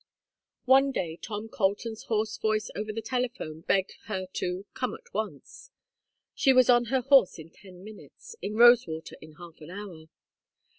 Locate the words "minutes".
7.83-8.35